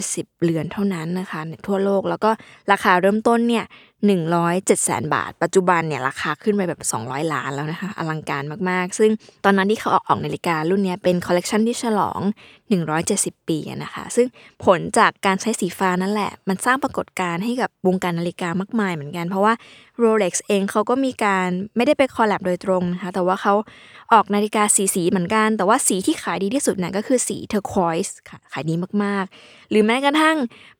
[0.00, 2.30] 170เรือนเท่านั้นนะคะในทั่วโลกแล้วก็
[2.72, 3.64] ราคาเริ่มต้นเนี่ย
[4.08, 9.10] 107แสนบาท ปัจจุบันเนี่ยราคาขึ้นไปแบบ 200 ล้านแล้วนะคะ อลังการมากๆ ซึ่ง
[9.44, 12.20] ตอนนั้นที่เขาออกออกนาฬิการุ่นนี้เป็นคอลเลกชันที่ฉลอง
[12.88, 14.26] 170 ปีนะคะ ซึ่ง
[14.64, 19.52] ผลจากการใช้สีฟ้านั่นแหละ มันสร้างปรากฏการณ์ให้กับวงการนาฬิกามากมายเหมือนกัน เพราะว่า
[20.02, 23.54] Rolex เองเขาก็มีการไม่ได้ไป collab โดยตรงนะคะ แต่ว่าเขา
[24.12, 28.16] ออกนาฬิกาสีสีเหมือนกัน แต่ว่าสีที่ขายดีที่สุดนะก็คือสี turquoise
[28.52, 30.36] ขายดีมากๆ หรือแม้กระทั่ง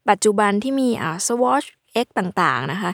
[0.09, 1.65] ปัจจุบันที่มีอ่าสวอช
[2.05, 2.91] X ต่างๆนะคะ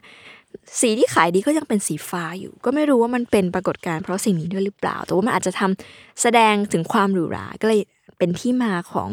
[0.80, 7.80] สีที่ขายดีก็ยังเป็นสีฟ้าอยู่ ก็ไม่รู้ว่ามันเป็นปรากฏการณ์เพราะสิ่งนี้ด้วยหรือเปล่า แต่ว่ามันอาจจะทำแสดงถึงความหรูหรา ก็เลย
[8.18, 9.08] เป็นที่มาของ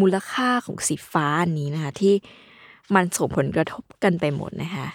[0.00, 2.14] มูลค่าของสีฟ้าอันนี้นะคะ ที่
[2.94, 4.86] มันส่งผลกระทบกันไปหมดนะคะ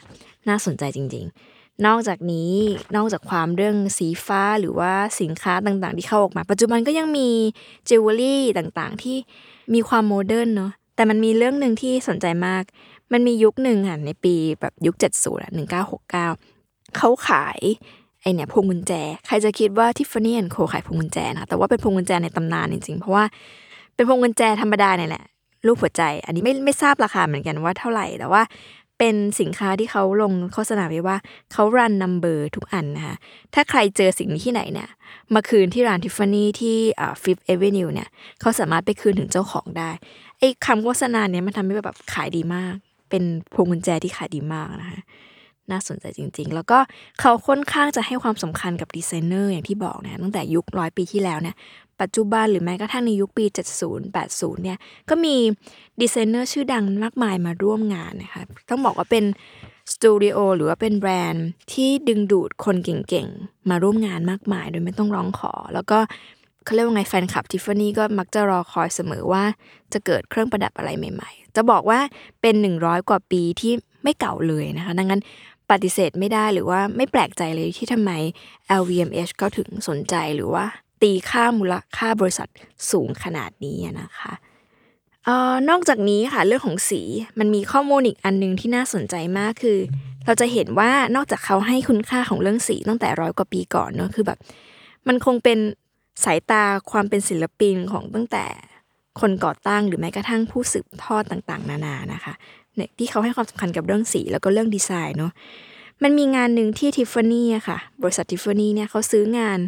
[0.47, 1.25] น่าสนใจจริง
[1.55, 2.53] ๆ นอกจากนี้
[2.95, 7.29] นอกจากความเรื่องสีฟ้าหรือว่าสินค้าต่างๆ ที่เข้าออกมา ปัจจุบันก็ยังมี
[7.89, 9.17] จิวเวลรี่ต่างๆ ที่
[9.73, 12.63] มีความ modern เนาะแต่มันมีเรื่องหนึ่งที่สนใจมาก
[13.11, 16.27] มันมียุคหนึ่งค่ะในปีแบบยุคเจ็ดศูนย์หนึ่งเก้าหกเก้า
[16.97, 17.59] เขาขาย
[18.21, 18.93] ไอเนี่ยพวงกุญแจ
[19.27, 23.23] ใครจะคิดว่า Tiffany & Co ขายพวงกุญแจนะแต่ว่าเป็นพวงกุญแจในตำนานจริงๆ เพราะว่า
[23.95, 25.23] เป็นพวงกุญแจธรรมดาเนี่ยแหละ
[25.65, 28.41] รูปหัวใจ อันนี้ไม่ไม่ทราบราคาเหมือนกันว่าเท่าไหร่แต่ว่า
[28.97, 31.17] เป็นสินค้าที่เขาลงโฆษณาไว้ว่า
[31.51, 33.15] เขา run number ทุกอันนะคะ
[33.53, 34.89] ถ้าใครเจอสิ่งนี้ที่ไหนเนี่ย
[35.33, 36.77] มาคืนที่ร้านทิฟฟานี่ที่
[37.23, 38.07] Fifth Avenue เนี่ย
[38.39, 39.89] เขาสามารถไปคืนถึงเจ้าของได้
[40.39, 42.75] ไอ้คำโฆษณาเนี่ยมันทำให้แบบขายดีมาก
[43.11, 44.99] เป็นพวงกุญแจที่ขายดีมากนะคะ
[45.71, 46.79] น่าสนใจจริง ๆ แล้วก็
[47.19, 51.55] เขาค่อนข้างจะให้ความสำคัญกับดีไซเนอร์อย่างที่บอกนะตั้งแต่ยุคร้อยปีที่แล้วเนี่ย
[52.01, 53.45] ปัจจุบันหรือแม้กระทั่งในยุคปี
[53.81, 54.77] 70 80 เนี่ย
[55.09, 55.35] ก็มี
[56.01, 59.25] ดีไซเนอร์ชื่อดังมากมายมาร่วมงานนะคะต้องบอกว่าเป็น
[59.93, 65.99] สตูดิโอหรือว่าเป็นแบรนด์ที่ดึงดูดคนเก่งๆ มาร่วมงานมากมาย โดยไม่ต้องร้องขอ แล้วก็
[66.65, 69.43] เขาเรียกว่าไงแฟนคลับทิฟฟานี่ก็มักจะรอคอยเสมอว่า
[69.93, 71.99] จะเกิดเครื่องประดับอะไรใหม่ ๆ จะบอกว่า
[72.41, 75.21] เป็นหนึ่งร้อยกว่าปีที่ไม่เก่าเลยนะคะ ดังนั้น
[75.71, 78.11] ปฏิเสธไม่ได้หรือว่าไม่แปลกใจเลยที่ทำไม
[78.79, 80.65] LVMH ก็ถึงสนใจหรือว่า
[81.01, 82.47] ตีค่ามูลค่าบริษัท
[82.91, 84.33] สูงขนาดนี้นะคะ
[85.27, 87.01] ออนอกจากนี้ค่ะเรื่องของสี
[87.39, 89.77] มันมีข้อมูลอีกอันหนึงที่น่าสนใจมากคือ
[90.25, 94.39] เราจะเห็นว่านอกจากเขาให้คุณค่าของเรื่องสีตั้งแต่ร้อยกว่าปีก่อนเนอะคือแบบ
[95.07, 95.59] มันคงเป็น
[96.25, 98.45] สายตาความเป็นศิลปินของตั้งแต่
[99.21, 102.33] คนก่อตั้งหรือแม้กระทั่งผู้สืบทอดต่างๆ นานานะคะ
[102.75, 105.31] เนี่ยที่เขาให้ความสำคัญกับเรื่องสีแล้วก็เรื่องดีไซน์เนาะ
[106.03, 109.59] มันมีงานหนึ่งที่ทิฟฟานี่อะค่ะ บริษัททิฟฟานี่เนี่ยเขาซื้องาน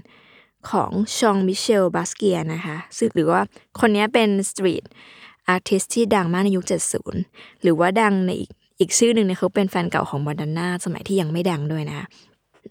[0.70, 3.42] ของชองมิเชลบาสเกียนะคะซึ่งหรือว่า
[3.80, 4.84] คนนี้เป็นสตรีท
[5.48, 6.66] อาร์ติสที่ดังมากในยุค
[7.13, 12.08] 70 หรือว่าดังในอีกอีกชื่อหนึ่งเนี่ยเขาเป็นแฟนเก่าของมอด o นนาสมัยที่ยังไม่ดังด้วยนะ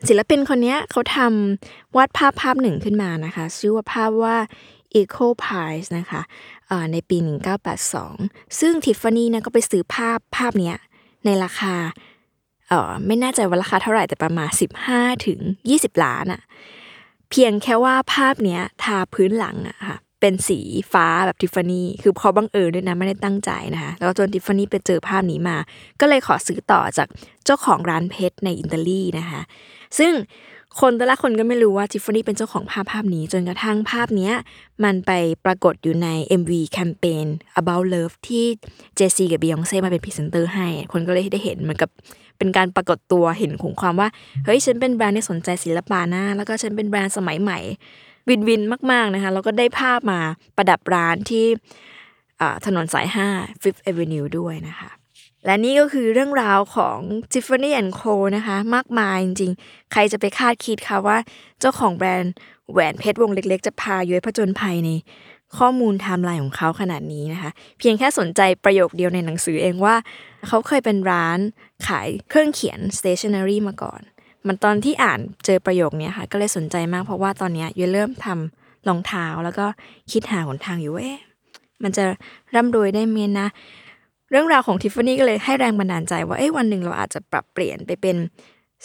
[0.09, 4.37] ศิลปินคนนี้เขาทำวาดภาพภาพหนึ่งขึ้นมานะคะ ชื่อว่าภาพว่า
[5.00, 6.22] Eco Pies นะคะ
[6.92, 7.16] ในปี
[7.88, 10.72] 1982 ซึ่งทิฟฟานี่นี่ยก็ไปซื้อภาพภาพนี้
[11.24, 11.74] ในราคา
[12.68, 14.50] เออไม่แน่ใจว่าราคาเท่าไหร่แต่ประมาณ
[14.88, 15.38] 15 ถึง
[15.70, 16.42] 20 ล้านอะ
[17.31, 20.61] เพียงแค่ว่าภาพเนี้ยทาพื้นหลังอะค่ะ เป็นสี
[20.93, 25.57] ฟ้าแบบทิฟฟานี่คือเขาบังเอิญด้วยนะไม่ได้ตั้งใจนะคะแล้วจนทิฟฟานี่ไปเจอภาพนี้มา
[26.01, 27.09] ก็เลยขอซื้อต่อจาก
[27.45, 29.41] เจ้าของร้านเพชรในอิตาลีนะคะ
[29.99, 30.13] ซึ่ง
[30.81, 34.31] คนแต่ละคนก็ไม่รู้ว่าทิฟฟานี่เป็นเจ้าของภาพภาพนี้จนกระทั่งภาพนี้
[34.85, 35.13] มันไป
[35.45, 36.09] ปรากฏอยู่ใน
[36.41, 37.27] MV แคมเปญ
[37.61, 38.45] About Love ที่
[38.97, 41.91] เจซีกับบียองเซ่มาเป็นพรีเซนเตอร์ให้ คนก็เลยได้เห็นเหมือนกับ
[42.39, 44.09] เป็นการปรากฏตัวเห็นของความว่า
[44.45, 47.59] เฮ้ย ฉันเป็นแบรนด์ที่สนใจศิลปะนะ แล้วก็ฉันเป็นแบรนด์สมัยใหม่
[48.29, 48.62] win-win
[48.93, 50.21] มาก ๆ นะคะ แล้วก็ได้ภาพมา
[50.57, 51.47] ประดับร้านที่
[52.67, 54.91] ถนนสาย 5 Fifth Avenue ด้วยนะคะ
[55.47, 56.99] และนี่ก็คือเรื่องราวของ
[57.33, 61.19] Tiffany Co นะคะ มากมายจริงๆ ใครจะไปคาดคิดคะว่า
[61.61, 62.35] เจ้าของแบรนด์
[62.73, 64.91] แหวนเพชรวงเล็กๆ จะพายุ้ยผจญภัยใน
[65.59, 69.95] ข้อมูลไทม์ไลน์ของเขาขนาดนี้นะคะ เพียงแค่สนใจประโยคเดียวในหนังสือเองว่า
[70.49, 71.39] เขาเคยเป็นร้าน
[71.87, 74.03] ขายเครื่องเขียน stationery มาก่อน
[74.46, 79.66] มันตอนที่อ่านเจอประโยคนี้ค่ะ ก็เลยสนใจมากเพราะว่าตอนนี้ยุ้ยเริ่มทำรองเท้าแล้วก็
[80.12, 81.20] คิดหาหนทางอยู่ว่าเอ๊ะ
[81.83, 82.05] มันจะ
[82.55, 83.48] ร่ำรวยได้ไหมนะ
[84.31, 88.16] เรื่องราวของทิฟฟานี่ก็เลยให้แรงบันดาลใจว่าเอ้ยวันหนึ่งเราอาจจะปรับเปลี่ยนไปเป็น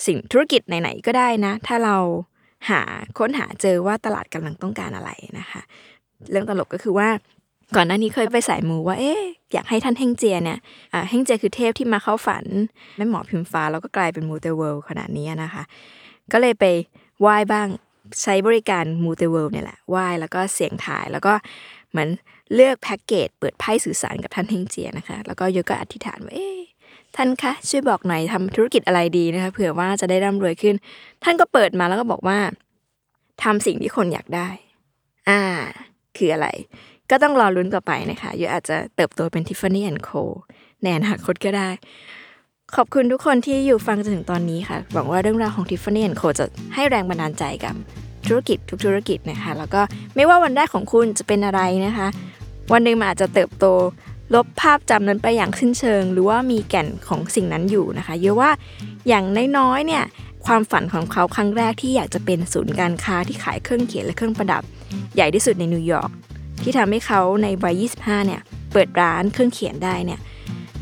[0.05, 1.95] สิ่งธุรกิจไหนๆก็ได้นะ ถ้าเรา
[2.69, 2.81] หา
[3.17, 5.61] ค้นหาเจอว่าตลาดกำลังต้องการอะไรนะคะ
[6.31, 7.09] เรื่องตลกก็คือว่า
[7.75, 9.21] ก่อนหน้านี้เคยไปสายมูว่าเอ๊ะ
[9.53, 10.59] อยากให้ท่านเฮงเจียเนี่ย
[10.93, 12.45] อ่าเฮงเจียคือเทพที่มาเข้าฝัน
[12.97, 15.63] แม่หมอพิมพ์ฟ้าแล้วก็กลายเป็นมูเตเวิลด์ขนาดนี้นะคะ
[16.31, 16.65] ก็เลยไป
[17.21, 17.67] ไหว้บ้าง
[18.21, 21.33] ใช้บริการมูเตเวิลด์เนี่ยแหละไหว้แล้วก็เสียงถ่ายแล้วก็
[21.91, 22.09] เหมือน
[22.55, 26.59] เลือกแพ็กเกจเปิดไพ่สื่อสารกับท่านเฮงเจียนะคะ แล้วก็โยก็อธิษฐานว่าเอ๊ะ
[27.15, 30.75] ท่านคะช่วยบอกหน่อยทำธุรกิจอะไรดีนะคะเผื่อว่าจะได้ร่ำรวยขึ้น
[31.23, 32.39] ท่านก็เปิดมาแล้วก็บอกว่า
[33.43, 34.49] ทำสิ่งที่คนอยากได้
[35.29, 35.41] อ่า
[36.17, 36.47] คืออะไร
[37.11, 40.21] ก็ต้องรอลุ้นต่อไปนะคะโยอาจจะเติบโตเป็น Tiffany Co
[40.83, 41.69] ในอนาคตก็ได้
[42.75, 47.75] ขอบคุณทุกคนที่อยู่ฟังจนถึงตอนนี้ค่ะ หวังว่าเรื่องราวของ Tiffany Co จะให้แรงบันดาลใจกับ
[48.27, 49.81] ธุรกิจทุกธุรกิจนะคะ แล้วก็
[50.15, 52.07] ไม่ว่าวันแรกของคุณจะเป็นอะไรนะคะ
[52.73, 53.65] วันหนึ่งมันอาจจะเติบโต
[54.33, 58.51] ลบภาพจำนั้นไปอย่างสิ้นเชิง หรือว่ามีแก่นของสิ่งนั้นอยู่นะคะ เยอะว่า
[59.07, 59.25] อย่าง
[59.57, 60.03] น้อยๆเนี่ย
[60.45, 64.63] ความฝันของเขาครั้งแรกที่อยากจะเป็นศูนย์การค้าที่ขายเครื่องเขียนและเครื่องประดับ
[65.15, 66.11] ใหญ่ที่สุดในนิวยอร์ก
[66.63, 68.41] ที่ทำให้เขาในวัย 25 เนี่ย
[68.73, 70.19] เปิดร้านเครื่องเขียนได้เนี่ย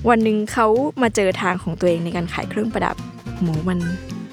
[0.09, 0.67] วันหนึ่งเขา
[1.01, 2.95] มาเจอทางของตัวเองในการขายเครื่องประดับ
[3.35, 3.79] โหมัน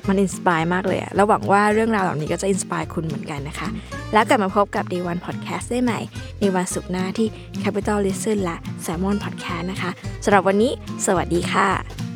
[0.09, 3.68] มัน inspire มากเลยอะแล้วหวังว่าเรื่องราวเหล่านี้ก็จะ inspire คุณเหมือนกันนะคะ
[4.12, 6.00] แล้วกลับมาพบกับ Day One Podcast ได้ใหม่
[6.40, 7.28] ในวันศุกร์หน้าที่
[7.62, 9.90] Capital Listen และ Salmon Podcast นะคะ
[10.24, 10.72] สำหรับวันนี้
[11.07, 12.12] สวัสดีค่ะ